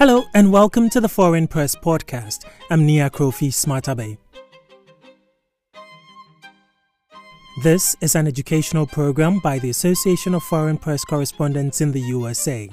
[0.00, 2.46] Hello and welcome to the Foreign Press Podcast.
[2.70, 4.16] I'm Nia Krofi Smartabe.
[7.62, 12.70] This is an educational program by the Association of Foreign Press Correspondents in the USA.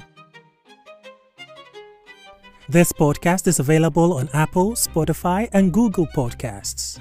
[2.69, 6.97] This podcast is available on Apple, Spotify, and Google Podcasts.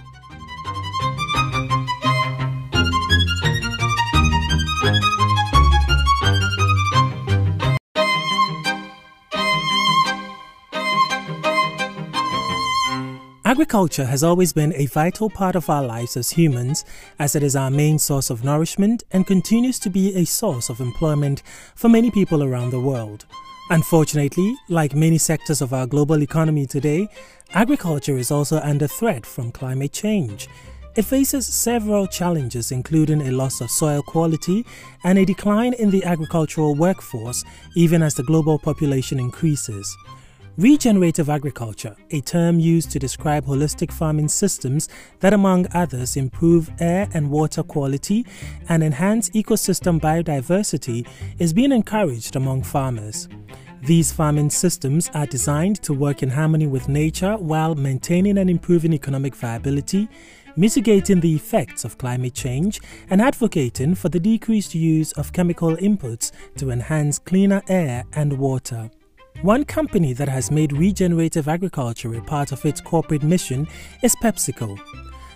[13.56, 16.84] Agriculture has always been a vital part of our lives as humans,
[17.18, 20.78] as it is our main source of nourishment and continues to be a source of
[20.78, 21.42] employment
[21.74, 23.24] for many people around the world.
[23.70, 27.08] Unfortunately, like many sectors of our global economy today,
[27.54, 30.48] agriculture is also under threat from climate change.
[30.94, 34.66] It faces several challenges, including a loss of soil quality
[35.02, 37.42] and a decline in the agricultural workforce,
[37.74, 39.96] even as the global population increases.
[40.58, 44.88] Regenerative agriculture, a term used to describe holistic farming systems
[45.20, 48.24] that, among others, improve air and water quality
[48.70, 51.06] and enhance ecosystem biodiversity,
[51.38, 53.28] is being encouraged among farmers.
[53.82, 58.94] These farming systems are designed to work in harmony with nature while maintaining and improving
[58.94, 60.08] economic viability,
[60.56, 66.32] mitigating the effects of climate change, and advocating for the decreased use of chemical inputs
[66.56, 68.90] to enhance cleaner air and water.
[69.42, 73.68] One company that has made regenerative agriculture a part of its corporate mission
[74.02, 74.78] is PepsiCo.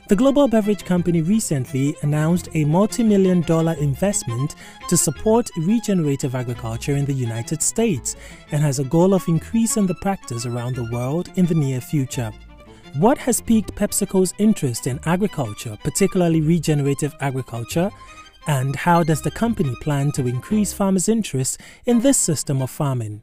[0.08, 4.56] The global beverage company recently announced a multi million dollar investment
[4.88, 8.16] to support regenerative agriculture in the United States
[8.50, 12.32] and has a goal of increasing the practice around the world in the near future.
[12.94, 17.90] What has piqued PepsiCo's interest in agriculture, particularly regenerative agriculture?
[18.46, 23.20] And how does the company plan to increase farmers' interest in this system of farming?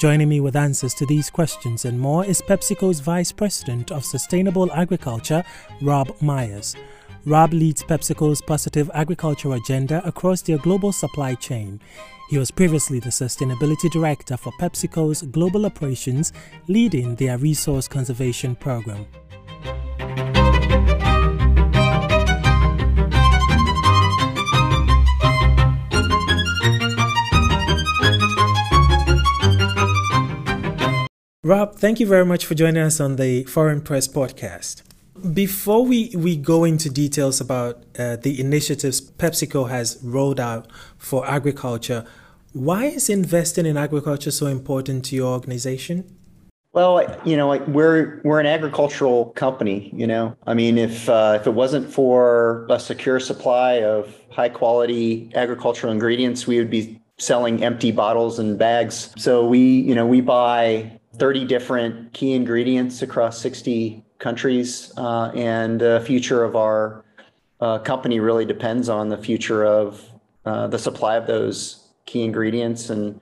[0.00, 4.72] Joining me with answers to these questions and more is PepsiCo's Vice President of Sustainable
[4.72, 5.44] Agriculture,
[5.80, 6.74] Rob Myers.
[7.24, 11.80] Rob leads PepsiCo's positive agriculture agenda across their global supply chain.
[12.30, 16.32] He was previously the Sustainability Director for PepsiCo's global operations,
[16.66, 19.06] leading their resource conservation program.
[31.44, 34.82] Rob, thank you very much for joining us on the Foreign Press Podcast.
[35.34, 41.28] Before we, we go into details about uh, the initiatives PepsiCo has rolled out for
[41.28, 42.06] agriculture,
[42.52, 46.16] why is investing in agriculture so important to your organization?
[46.74, 49.90] Well, you know, we're we're an agricultural company.
[49.92, 54.48] You know, I mean, if uh, if it wasn't for a secure supply of high
[54.48, 59.12] quality agricultural ingredients, we would be selling empty bottles and bags.
[59.18, 65.80] So we, you know, we buy 30 different key ingredients across 60 countries, uh, and
[65.80, 67.04] the future of our
[67.60, 70.02] uh, company really depends on the future of
[70.44, 73.20] uh, the supply of those key ingredients and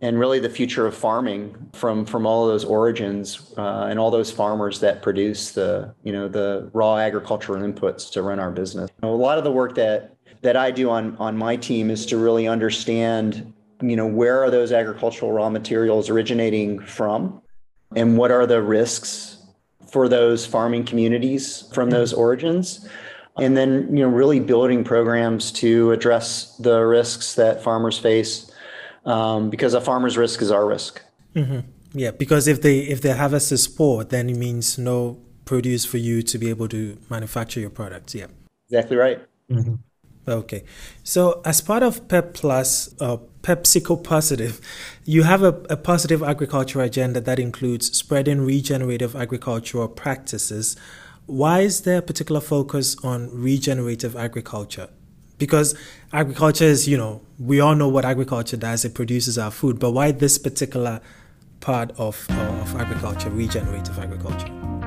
[0.00, 4.10] and really the future of farming from from all of those origins uh, and all
[4.10, 8.90] those farmers that produce the you know the raw agricultural inputs to run our business.
[9.02, 12.16] a lot of the work that that I do on on my team is to
[12.16, 17.40] really understand you know, where are those agricultural raw materials originating from?
[17.96, 19.38] And what are the risks
[19.90, 22.86] for those farming communities from those origins?
[23.38, 28.50] And then, you know, really building programs to address the risks that farmers face,
[29.04, 31.00] um, because a farmer's risk is our risk.
[31.34, 31.60] Mm-hmm.
[31.92, 35.96] Yeah, because if they if the harvest is poor, then it means no produce for
[35.96, 38.14] you to be able to manufacture your products.
[38.14, 38.26] Yeah,
[38.68, 39.20] exactly right.
[39.50, 39.76] Mm-hmm.
[40.28, 40.64] Okay.
[41.04, 43.16] So, as part of PEP Plus, uh,
[43.48, 44.60] PepsiCo Positive,
[45.06, 50.76] you have a, a positive agriculture agenda that includes spreading regenerative agricultural practices.
[51.24, 54.90] Why is there a particular focus on regenerative agriculture?
[55.38, 55.74] Because
[56.12, 59.92] agriculture is, you know, we all know what agriculture does, it produces our food, but
[59.92, 61.00] why this particular
[61.60, 64.77] part of, of agriculture, regenerative agriculture?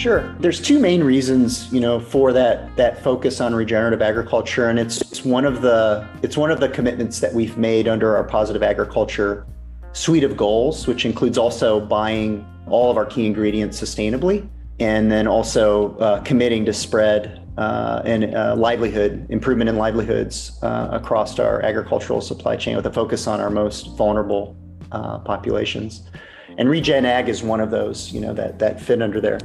[0.00, 0.34] Sure.
[0.40, 5.02] There's two main reasons, you know, for that that focus on regenerative agriculture, and it's,
[5.02, 8.62] it's one of the it's one of the commitments that we've made under our positive
[8.62, 9.46] agriculture
[9.92, 14.48] suite of goals, which includes also buying all of our key ingredients sustainably,
[14.78, 20.88] and then also uh, committing to spread uh, and uh, livelihood improvement in livelihoods uh,
[20.92, 24.56] across our agricultural supply chain with a focus on our most vulnerable
[24.92, 26.08] uh, populations.
[26.56, 29.38] And Regen Ag is one of those, you know, that that fit under there.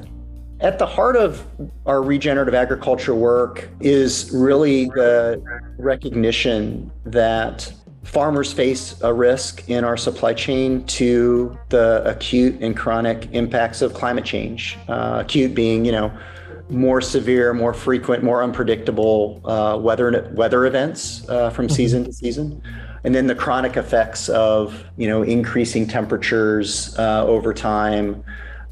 [0.62, 1.46] At the heart of
[1.86, 5.44] our regenerative agriculture work is really the
[5.78, 7.72] recognition that
[8.04, 13.94] farmers face a risk in our supply chain to the acute and chronic impacts of
[13.94, 14.78] climate change.
[14.88, 16.16] Uh, acute being, you know,
[16.70, 21.76] more severe, more frequent, more unpredictable uh, weather weather events uh, from mm-hmm.
[21.76, 22.62] season to season,
[23.04, 28.24] and then the chronic effects of you know increasing temperatures uh, over time,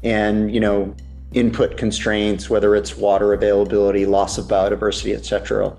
[0.02, 0.94] and you know
[1.34, 5.76] input constraints, whether it's water availability, loss of biodiversity, etc.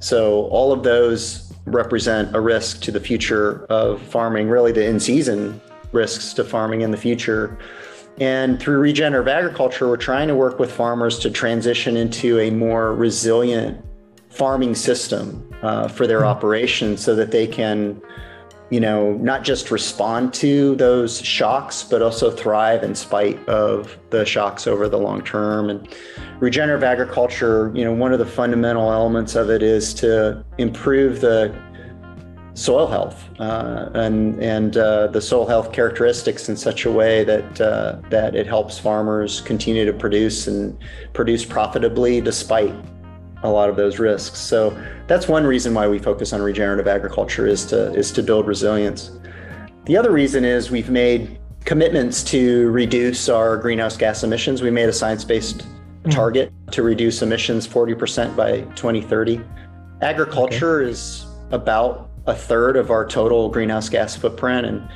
[0.00, 5.60] So all of those represent a risk to the future of farming, really the in-season
[5.92, 7.58] risks to farming in the future.
[8.18, 12.94] And through regenerative agriculture, we're trying to work with farmers to transition into a more
[12.94, 13.84] resilient
[14.30, 16.26] farming system uh, for their hmm.
[16.26, 18.00] operations so that they can,
[18.70, 24.24] you know, not just respond to those shocks, but also thrive in spite of the
[24.24, 25.70] shocks over the long term.
[25.70, 25.88] And
[26.40, 31.54] regenerative agriculture, you know, one of the fundamental elements of it is to improve the
[32.54, 37.60] soil health uh, and and uh, the soil health characteristics in such a way that
[37.60, 40.76] uh, that it helps farmers continue to produce and
[41.12, 42.74] produce profitably despite
[43.46, 44.38] a lot of those risks.
[44.38, 44.76] So
[45.06, 49.10] that's one reason why we focus on regenerative agriculture is to is to build resilience.
[49.84, 54.62] The other reason is we've made commitments to reduce our greenhouse gas emissions.
[54.62, 56.10] We made a science-based mm-hmm.
[56.10, 59.40] target to reduce emissions 40% by 2030.
[60.02, 60.90] Agriculture okay.
[60.90, 64.66] is about a third of our total greenhouse gas footprint.
[64.66, 64.88] And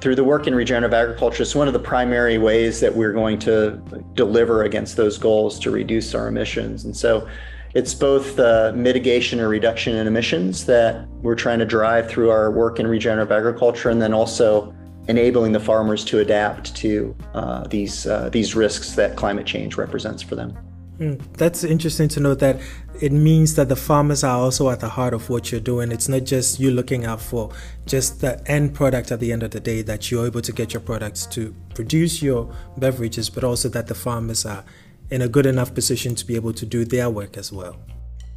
[0.00, 3.38] through the work in regenerative agriculture, it's one of the primary ways that we're going
[3.40, 3.80] to
[4.14, 6.84] deliver against those goals to reduce our emissions.
[6.84, 7.28] And so
[7.74, 12.50] it's both the mitigation or reduction in emissions that we're trying to drive through our
[12.50, 14.74] work in regenerative agriculture, and then also
[15.08, 20.22] enabling the farmers to adapt to uh, these uh, these risks that climate change represents
[20.22, 20.56] for them.
[20.98, 22.60] Mm, that's interesting to know that
[23.00, 25.90] it means that the farmers are also at the heart of what you're doing.
[25.90, 27.50] It's not just you looking out for
[27.86, 30.72] just the end product at the end of the day that you're able to get
[30.74, 34.64] your products to produce your beverages, but also that the farmers are
[35.12, 37.76] in a good enough position to be able to do their work as well.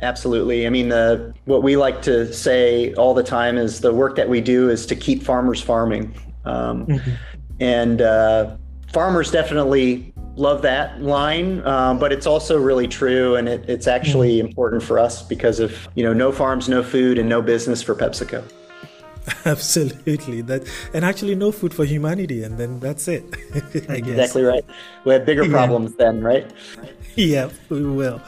[0.01, 0.67] Absolutely.
[0.67, 4.27] I mean, the, what we like to say all the time is the work that
[4.27, 6.13] we do is to keep farmers farming.
[6.43, 7.11] Um, mm-hmm.
[7.61, 8.57] And uh,
[8.91, 14.41] farmers definitely love that line, um, but it's also really true, and it, it's actually
[14.41, 14.47] mm.
[14.47, 17.95] important for us because of you know no farms, no food, and no business for
[17.95, 18.43] PepsiCo.
[19.45, 23.23] Absolutely, that and actually no food for humanity, and then that's it.
[23.89, 24.65] exactly right.
[25.03, 26.05] We have bigger problems yeah.
[26.05, 26.51] then, right?
[27.17, 28.21] yeah, we will.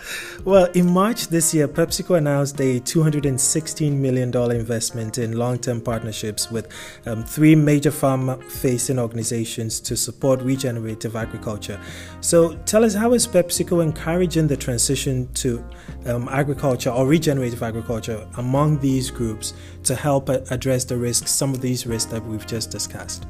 [0.46, 6.50] Well, in March this year, PepsiCo announced a $216 million investment in long term partnerships
[6.50, 6.72] with
[7.06, 11.78] um, three major farm facing organizations to support regenerative agriculture.
[12.22, 15.62] So, tell us how is PepsiCo encouraging the transition to
[16.06, 21.60] um, agriculture or regenerative agriculture among these groups to help address the risks, some of
[21.60, 23.28] these risks that we've just discussed?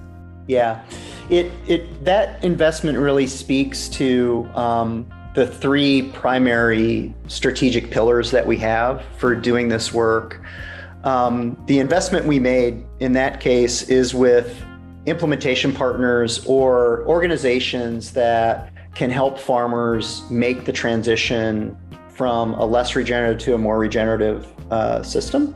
[0.47, 0.85] Yeah,
[1.31, 5.05] it it that investment really speaks to um,
[5.37, 10.41] the three primary strategic pillars that we have for doing this work.
[11.03, 14.59] Um, the investment we made in that case is with
[15.05, 21.77] implementation partners or organizations that can help farmers make the transition
[22.09, 25.53] from a less regenerative to a more regenerative uh, system.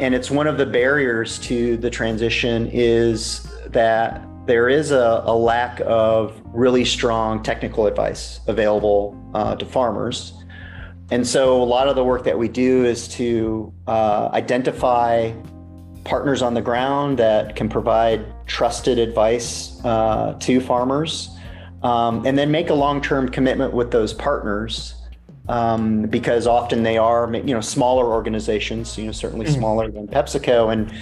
[0.00, 4.20] And it's one of the barriers to the transition is that
[4.50, 10.32] there is a, a lack of really strong technical advice available uh, to farmers.
[11.12, 15.32] And so a lot of the work that we do is to uh, identify
[16.02, 21.30] partners on the ground that can provide trusted advice uh, to farmers
[21.84, 24.96] um, and then make a long-term commitment with those partners
[25.48, 29.58] um, because often they are you know smaller organizations you know certainly mm-hmm.
[29.58, 30.92] smaller than pepsico and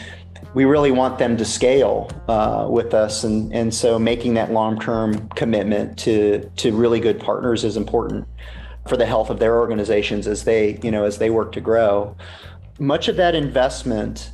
[0.55, 4.79] we really want them to scale uh, with us, and and so making that long
[4.79, 8.27] term commitment to to really good partners is important
[8.89, 12.17] for the health of their organizations as they you know as they work to grow.
[12.79, 14.31] Much of that investment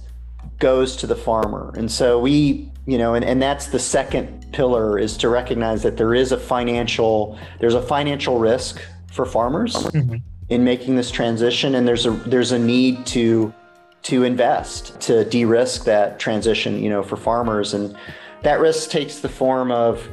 [0.58, 4.99] goes to the farmer, and so we you know and, and that's the second pillar
[4.99, 8.80] is to recognize that there is a financial there's a financial risk
[9.11, 10.16] for farmers mm-hmm.
[10.49, 13.52] in making this transition and there's a there's a need to
[14.04, 17.75] to invest to de-risk that transition, you know, for farmers.
[17.75, 17.96] And
[18.42, 20.08] that risk takes the form of,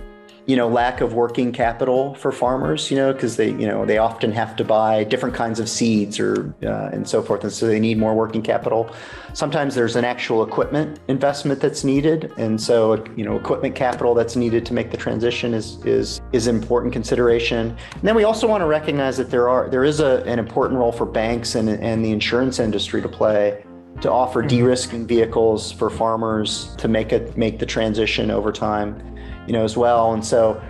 [0.48, 4.00] you know, lack of working capital for farmers, you know, because they, you know, they
[4.00, 7.68] often have to buy different kinds of seeds or uh, and so forth, and so
[7.68, 8.90] they need more working capital.
[9.34, 14.36] Sometimes there's an actual equipment investment that's needed, and so you know, equipment capital that's
[14.36, 17.78] needed to make the transition is is is important consideration.
[17.94, 20.80] And then we also want to recognize that there are there is a, an important
[20.80, 23.64] role for banks and and the insurance industry to play
[24.02, 24.50] to offer mm-hmm.
[24.50, 29.16] de-risking vehicles for farmers to make it make the transition over time,
[29.48, 30.14] you know, as well.
[30.14, 30.62] And so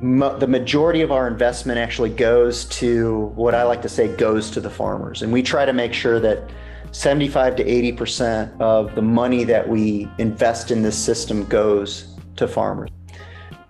[0.00, 4.50] mo- the majority of our investment actually goes to what I like to say goes
[4.52, 6.50] to the farmers, and we try to make sure that
[6.92, 12.48] 75 to 80 percent of the money that we invest in this system goes to
[12.48, 12.90] farmers.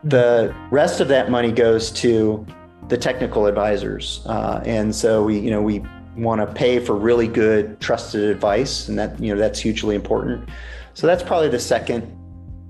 [0.05, 2.47] The rest of that money goes to
[2.89, 5.83] the technical advisors, uh, and so we, you know, we
[6.21, 10.49] want to pay for really good, trusted advice, and that you know that's hugely important.
[10.95, 12.17] So that's probably the second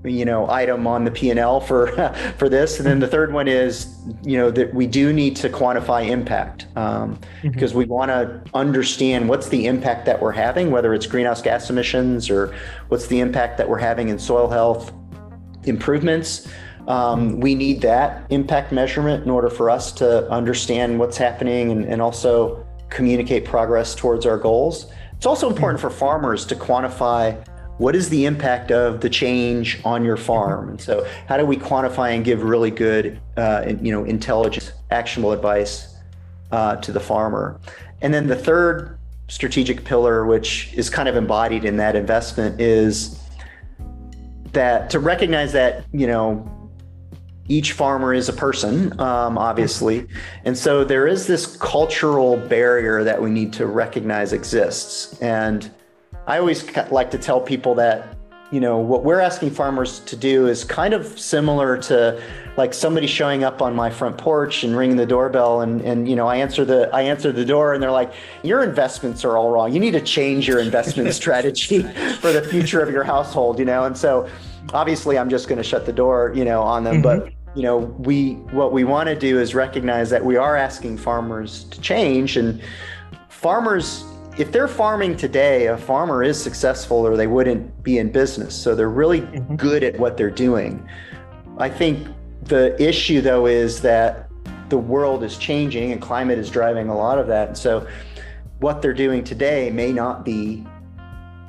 [0.03, 1.87] you know item on the p&l for
[2.37, 5.49] for this and then the third one is you know that we do need to
[5.49, 7.49] quantify impact um, mm-hmm.
[7.49, 11.69] because we want to understand what's the impact that we're having whether it's greenhouse gas
[11.69, 12.55] emissions or
[12.87, 14.91] what's the impact that we're having in soil health
[15.65, 16.47] improvements
[16.87, 21.85] um, we need that impact measurement in order for us to understand what's happening and,
[21.85, 24.91] and also communicate progress towards our goals.
[25.13, 27.43] It's also important for farmers to quantify
[27.77, 30.69] what is the impact of the change on your farm.
[30.69, 35.31] And so how do we quantify and give really good uh, you know intelligent actionable
[35.31, 35.95] advice
[36.51, 37.59] uh, to the farmer?
[38.01, 43.17] And then the third strategic pillar which is kind of embodied in that investment is
[44.51, 46.60] that to recognize that you know
[47.47, 50.07] each farmer is a person, um, obviously.
[50.45, 55.19] And so there is this cultural barrier that we need to recognize exists.
[55.21, 55.69] And
[56.27, 58.15] I always like to tell people that,
[58.51, 62.21] you know, what we're asking farmers to do is kind of similar to
[62.57, 66.15] like somebody showing up on my front porch and ringing the doorbell and, and you
[66.15, 69.51] know, I answer the I answer the door and they're like, your investments are all
[69.51, 69.73] wrong.
[69.73, 71.83] You need to change your investment strategy
[72.19, 73.85] for the future of your household, you know?
[73.85, 74.29] And so
[74.73, 77.23] obviously I'm just going to shut the door, you know, on them, mm-hmm.
[77.25, 80.97] but you know we what we want to do is recognize that we are asking
[80.97, 82.61] farmers to change and
[83.29, 84.05] farmers
[84.37, 88.73] if they're farming today a farmer is successful or they wouldn't be in business so
[88.73, 89.55] they're really mm-hmm.
[89.57, 90.87] good at what they're doing
[91.57, 92.07] i think
[92.43, 94.29] the issue though is that
[94.69, 97.85] the world is changing and climate is driving a lot of that and so
[98.59, 100.65] what they're doing today may not be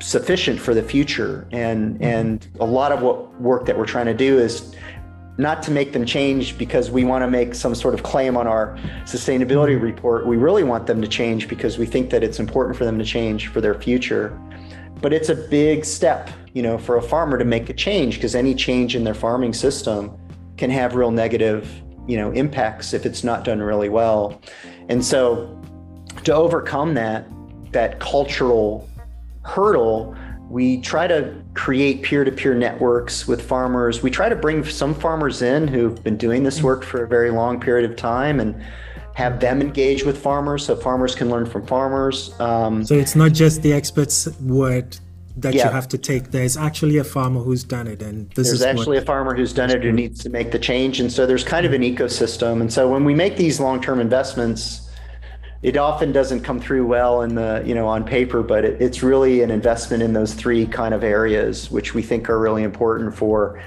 [0.03, 2.05] sufficient for the future and mm-hmm.
[2.05, 4.75] and a lot of what work that we're trying to do is
[5.39, 8.47] not to make them change because we want to make some sort of claim on
[8.47, 10.27] our sustainability report.
[10.27, 13.05] We really want them to change because we think that it's important for them to
[13.05, 14.39] change for their future.
[15.01, 18.35] But it's a big step, you know, for a farmer to make a change because
[18.35, 20.17] any change in their farming system
[20.59, 24.43] can have real negative, you know, impacts if it's not done really well.
[24.91, 25.59] And so
[26.25, 27.27] to overcome that
[27.73, 28.87] that cultural
[29.43, 30.17] hurdle,
[30.49, 34.03] we try to create peer-to-peer networks with farmers.
[34.03, 37.31] We try to bring some farmers in who've been doing this work for a very
[37.31, 38.63] long period of time and
[39.15, 42.39] have them engage with farmers so farmers can learn from farmers.
[42.41, 44.99] Um, so it's not just the expert's word
[45.37, 45.67] that yeah.
[45.67, 46.31] you have to take.
[46.31, 49.53] There's actually a farmer who's done it, and this there's is actually a farmer who's
[49.53, 51.01] done it who needs to make the change.
[51.01, 52.61] And so there's kind of an ecosystem.
[52.61, 54.91] And so when we make these long-term investments,
[55.63, 59.03] it often doesn't come through well in the you know on paper but it, it's
[59.03, 63.15] really an investment in those three kind of areas which we think are really important
[63.15, 63.63] for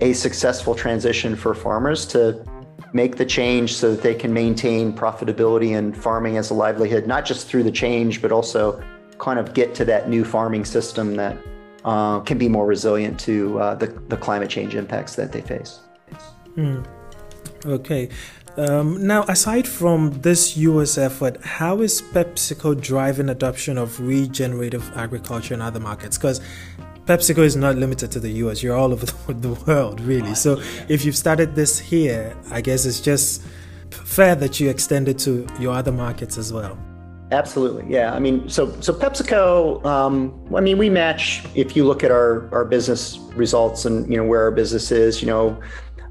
[0.00, 2.44] a successful transition for farmers to
[2.92, 7.24] make the change so that they can maintain profitability and farming as a livelihood not
[7.24, 8.82] just through the change but also
[9.18, 11.36] kind of get to that new farming system that
[11.84, 15.80] uh, can be more resilient to uh, the, the climate change impacts that they face
[16.56, 16.84] mm.
[17.66, 18.08] okay
[18.56, 25.54] um, now, aside from this US effort, how is PepsiCo driving adoption of regenerative agriculture
[25.54, 26.16] in other markets?
[26.16, 26.40] Because
[27.06, 30.34] PepsiCo is not limited to the US, you're all over the world, really.
[30.34, 33.42] So, if you've started this here, I guess it's just
[33.90, 36.78] fair that you extend it to your other markets as well.
[37.32, 38.14] Absolutely, yeah.
[38.14, 39.84] I mean, so so PepsiCo.
[39.84, 41.44] Um, I mean, we match.
[41.54, 45.20] If you look at our our business results and you know where our business is,
[45.20, 45.60] you know,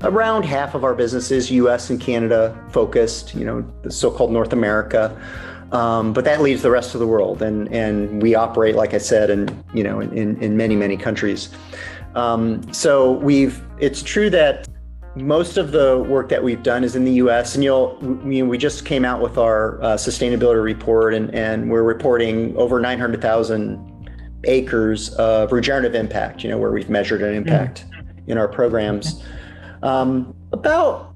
[0.04, 4.32] around half of our business is US and Canada focused, you know, the so called
[4.32, 5.20] North America.
[5.72, 7.42] Um, but that leaves the rest of the world.
[7.42, 11.50] And, and we operate, like I said, in, you know, in, in many, many countries.
[12.14, 14.68] Um, so we've, it's true that
[15.16, 17.56] most of the work that we've done is in the U.S.
[17.56, 21.84] and you'll, we, we just came out with our uh, sustainability report, and, and we're
[21.84, 24.10] reporting over 900,000
[24.46, 26.44] acres of regenerative impact.
[26.44, 28.32] You know, where we've measured an impact mm-hmm.
[28.32, 29.24] in our programs.
[29.84, 31.14] Um, about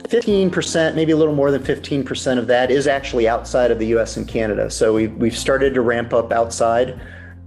[0.00, 4.16] 15%, maybe a little more than 15% of that is actually outside of the US
[4.16, 4.70] and Canada.
[4.70, 7.00] So we've, we've started to ramp up outside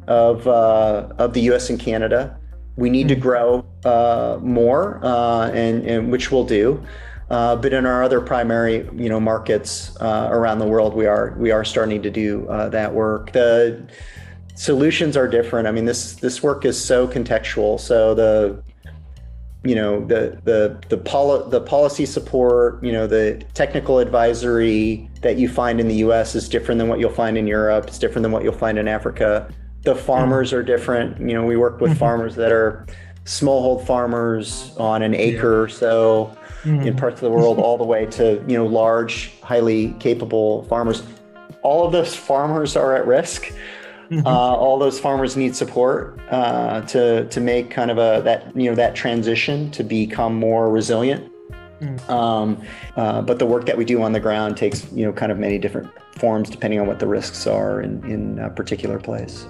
[0.08, 2.38] of, uh, of the US and Canada.
[2.78, 3.22] We need to hmm.
[3.22, 6.84] grow uh, more, uh, and, and which we'll do.
[7.30, 11.36] Uh, but in our other primary, you know, markets uh, around the world, we are
[11.40, 13.32] we are starting to do uh, that work.
[13.32, 13.84] The
[14.54, 15.68] solutions are different.
[15.68, 17.80] I mean, this this work is so contextual.
[17.80, 18.62] So the
[19.66, 25.38] you know the the the, poli- the policy support, you know the technical advisory that
[25.38, 26.36] you find in the U.S.
[26.36, 27.88] is different than what you'll find in Europe.
[27.88, 29.52] It's different than what you'll find in Africa.
[29.84, 30.58] The farmers mm-hmm.
[30.60, 31.20] are different.
[31.20, 32.00] You know, we work with mm-hmm.
[32.00, 32.86] farmers that are
[33.26, 36.88] smallhold farmers on an acre or so mm-hmm.
[36.88, 41.04] in parts of the world, all the way to you know large, highly capable farmers.
[41.64, 43.52] All of those farmers are at risk.
[44.12, 48.70] Uh, all those farmers need support uh, to to make kind of a that you
[48.70, 51.32] know that transition to become more resilient.
[51.82, 52.10] Mm.
[52.10, 52.62] Um,
[52.96, 55.38] uh, but the work that we do on the ground takes you know kind of
[55.38, 59.48] many different forms depending on what the risks are in in a particular place.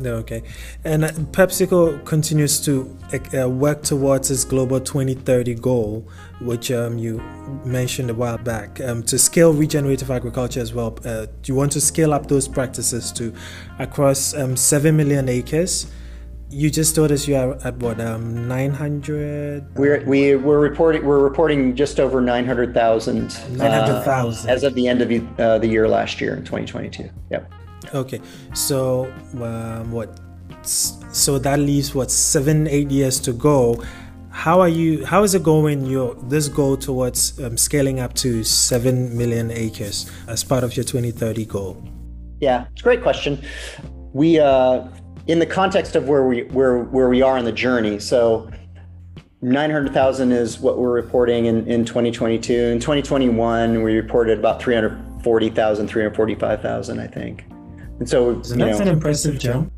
[0.00, 0.42] Okay.
[0.84, 2.96] And uh, PepsiCo continues to
[3.38, 6.08] uh, work towards its global 2030 goal,
[6.40, 7.18] which um, you
[7.64, 10.98] mentioned a while back, um, to scale regenerative agriculture as well.
[11.04, 13.34] Uh, do you want to scale up those practices to
[13.78, 15.90] across um, 7 million acres.
[16.48, 19.74] You just told us you are at what um, 900.
[19.74, 25.00] We're we, we're reporting we're reporting just over 900,000 900,000 uh, as of the end
[25.00, 27.08] of the, uh, the year last year in 2022.
[27.30, 27.52] Yep.
[27.94, 28.20] Okay,
[28.54, 30.18] so um, what?
[30.64, 33.82] So that leaves what seven, eight years to go.
[34.30, 35.04] How are you?
[35.04, 35.84] How is it going?
[35.84, 40.84] Your this goal towards um, scaling up to seven million acres as part of your
[40.84, 41.82] 2030 goal?
[42.40, 43.42] Yeah, it's a great question.
[44.12, 44.88] We, uh,
[45.26, 48.50] in the context of where we where where we are in the journey, so
[49.42, 52.52] 900,000 is what we're reporting in, in 2022.
[52.52, 57.44] In 2021, we reported about 340,000, 345,000, I think.
[58.02, 59.72] And so, that's know, an impressive jump.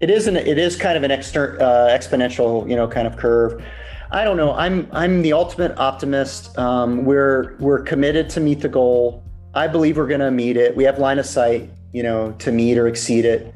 [0.00, 3.16] It is an it is kind of an exter- uh, exponential, you know, kind of
[3.16, 3.64] curve.
[4.10, 4.52] I don't know.
[4.54, 6.58] I'm I'm the ultimate optimist.
[6.58, 9.22] Um, we're we're committed to meet the goal.
[9.54, 10.74] I believe we're going to meet it.
[10.74, 13.54] We have line of sight, you know, to meet or exceed it.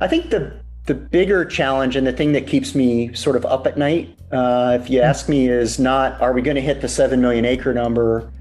[0.00, 3.68] I think the the bigger challenge and the thing that keeps me sort of up
[3.68, 6.88] at night, uh, if you ask me, is not are we going to hit the
[6.88, 8.32] seven million acre number?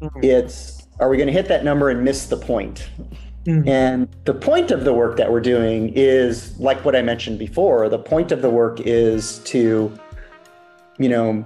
[0.00, 0.24] Mm-hmm.
[0.24, 2.88] It's are we going to hit that number and miss the point?
[3.46, 3.68] Mm-hmm.
[3.68, 7.88] And the point of the work that we're doing is like what I mentioned before.
[7.88, 9.92] The point of the work is to,
[10.98, 11.44] you know,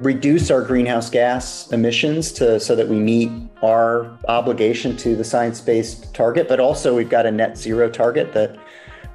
[0.00, 3.30] reduce our greenhouse gas emissions to so that we meet
[3.62, 8.56] our obligation to the science-based target, but also we've got a net zero target that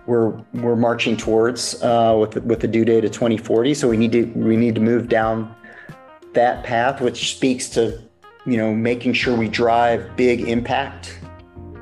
[0.07, 3.73] we're we're marching towards uh, with with the due date of 2040.
[3.73, 5.55] So we need to we need to move down
[6.33, 8.01] that path, which speaks to
[8.45, 11.19] you know making sure we drive big impact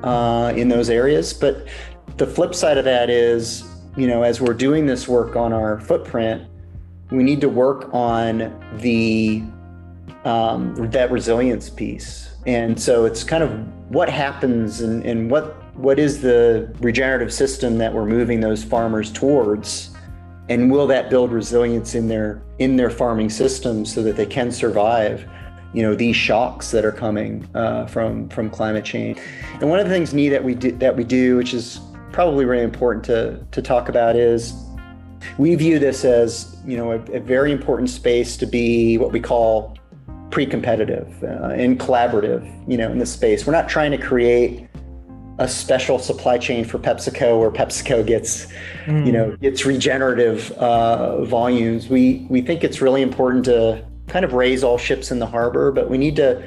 [0.02, 1.32] uh, in those areas.
[1.32, 1.66] But
[2.16, 3.64] the flip side of that is,
[3.96, 6.48] you know, as we're doing this work on our footprint,
[7.10, 8.38] we need to work on
[8.78, 9.42] the
[10.24, 12.34] um, that resilience piece.
[12.46, 13.50] And so it's kind of
[13.90, 19.10] what happens and, and what what is the regenerative system that we're moving those farmers
[19.10, 19.90] towards
[20.50, 24.50] and will that build resilience in their in their farming systems so that they can
[24.50, 25.28] survive
[25.72, 29.18] you know these shocks that are coming uh, from from climate change.
[29.60, 31.80] And one of the things neat that we do that we do, which is
[32.12, 34.54] probably really important to to talk about, is
[35.38, 39.20] we view this as you know a, a very important space to be what we
[39.20, 39.76] call
[40.30, 42.42] pre-competitive uh, and collaborative.
[42.68, 44.68] You know, in this space, we're not trying to create
[45.38, 48.46] a special supply chain for PepsiCo where PepsiCo gets,
[48.84, 49.06] mm.
[49.06, 51.88] you know, its regenerative uh, volumes.
[51.88, 55.72] We we think it's really important to kind of raise all ships in the harbor,
[55.72, 56.42] but we need to,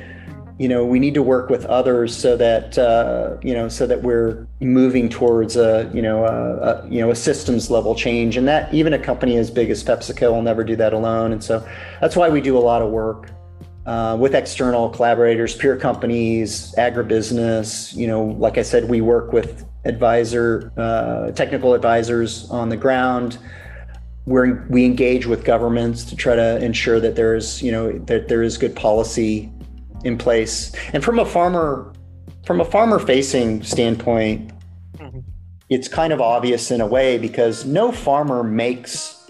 [0.60, 4.04] you know, we need to work with others so that uh, you know, so that
[4.04, 8.48] we're moving towards a, you know, a, a, you know, a systems level change, and
[8.48, 11.32] that even a company as big as PepsiCo will never do that alone.
[11.32, 11.66] And so
[12.02, 13.32] that's why we do a lot of work
[13.86, 17.96] uh, with external collaborators, peer companies, agribusiness.
[17.96, 23.38] You know, like I said, we work with advisor, uh, technical advisors on the ground
[24.26, 28.42] we we engage with governments to try to ensure that there's you know that there
[28.42, 29.52] is good policy
[30.04, 31.92] in place and from a farmer
[32.46, 34.52] from a farmer facing standpoint
[34.98, 35.20] mm-hmm.
[35.70, 39.30] it's kind of obvious in a way because no farmer makes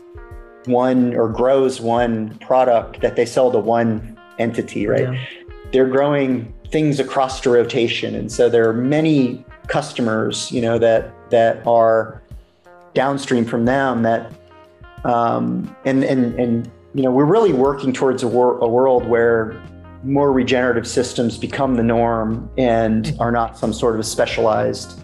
[0.65, 5.25] one or grows one product that they sell to one entity right yeah.
[5.71, 11.13] they're growing things across the rotation and so there are many customers you know that
[11.31, 12.21] that are
[12.93, 14.31] downstream from them that
[15.05, 19.61] um, and, and, and, you know, we're really working towards a, wor- a world where
[20.03, 23.21] more regenerative systems become the norm and mm-hmm.
[23.21, 25.03] are not some sort of a specialized,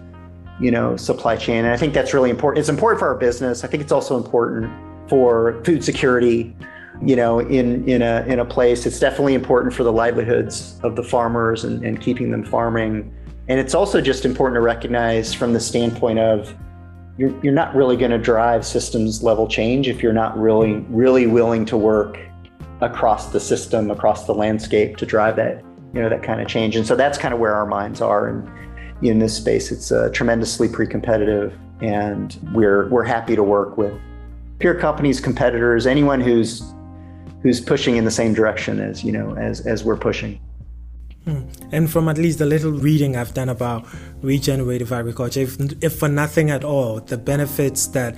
[0.59, 1.65] you know, supply chain.
[1.65, 2.59] And I think that's really important.
[2.59, 3.63] It's important for our business.
[3.63, 4.71] I think it's also important
[5.09, 6.55] for food security,
[7.01, 8.85] you know, in, in a, in a place.
[8.85, 13.13] It's definitely important for the livelihoods of the farmers and, and keeping them farming.
[13.47, 16.53] And it's also just important to recognize from the standpoint of
[17.19, 21.27] you're, you're not really going to drive systems level change if you're not really really
[21.27, 22.17] willing to work
[22.81, 26.75] across the system across the landscape to drive that you know that kind of change
[26.75, 28.49] and so that's kind of where our minds are and
[29.05, 33.93] in this space it's uh, tremendously pre-competitive and we're we're happy to work with
[34.59, 36.73] peer companies competitors anyone who's
[37.41, 40.39] who's pushing in the same direction as you know as as we're pushing.
[41.25, 41.41] Hmm.
[41.71, 43.85] And from at least the little reading I've done about
[44.21, 48.15] regenerative agriculture, if, if for nothing at all, the benefits that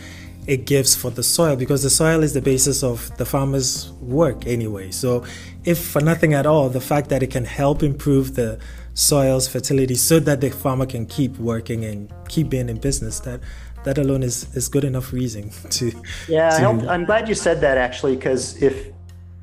[0.47, 4.47] it gives for the soil, because the soil is the basis of the farmer's work
[4.47, 4.91] anyway.
[4.91, 5.23] So,
[5.63, 8.59] if for nothing at all, the fact that it can help improve the
[8.93, 13.39] soil's fertility so that the farmer can keep working and keep being in business, that
[13.83, 15.91] that alone is, is good enough reason to.
[16.27, 16.89] Yeah, to...
[16.89, 18.87] I'm glad you said that actually, because if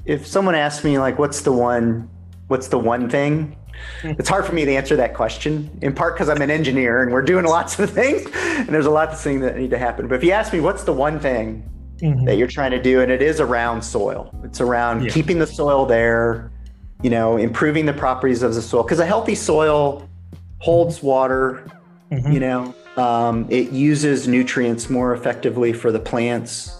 [0.05, 2.09] if someone asked me like, what's the one
[2.48, 3.56] what's the one thing?
[4.02, 7.12] It's hard for me to answer that question, in part because I'm an engineer and
[7.12, 10.08] we're doing lots of things, and there's a lot of things that need to happen.
[10.08, 11.62] But if you ask me, what's the one thing
[11.98, 12.24] mm-hmm.
[12.24, 15.11] that you're trying to do, and it is around soil, it's around yeah.
[15.11, 16.50] keeping the soil there,
[17.02, 20.08] you know, improving the properties of the soil, because a healthy soil
[20.58, 21.64] holds water,
[22.11, 22.32] mm-hmm.
[22.32, 26.76] you know, um, it uses nutrients more effectively for the plants.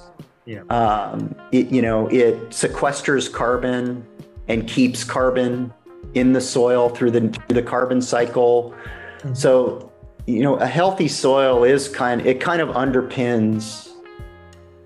[0.47, 0.63] Yeah.
[0.63, 4.05] Um, it, you know, it sequesters carbon
[4.49, 5.73] and keeps carbon
[6.15, 8.75] in the soil through the, through the carbon cycle.
[9.19, 9.35] Mm-hmm.
[9.35, 9.93] So,
[10.27, 13.91] you know, a healthy soil is kind it kind of underpins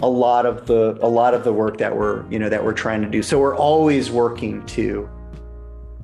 [0.01, 2.73] a lot of the a lot of the work that we're, you know, that we're
[2.73, 3.23] trying to do.
[3.23, 5.09] So we're always working to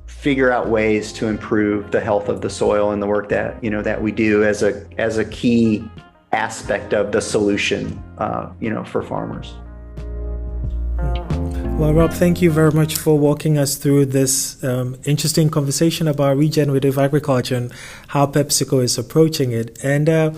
[0.07, 3.69] figure out ways to improve the health of the soil and the work that, you
[3.69, 5.89] know, that we do as a as a key
[6.31, 9.55] aspect of the solution uh, you know, for farmers.
[11.79, 16.35] Well, Rob, thank you very much for walking us through this um, interesting conversation about
[16.35, 17.71] regenerative agriculture and
[18.09, 19.81] how PepsiCo is approaching it.
[19.81, 20.33] And uh,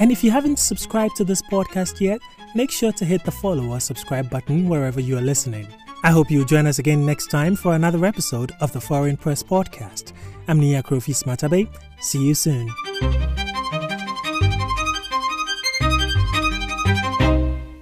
[0.00, 2.20] And if you haven't subscribed to this podcast yet,
[2.54, 5.68] make sure to hit the follow or subscribe button wherever you are listening.
[6.04, 9.42] I hope you'll join us again next time for another episode of the Foreign Press
[9.42, 10.12] Podcast.
[10.48, 11.68] I'm Nia Krofi Smatabe.
[12.00, 12.68] See you soon.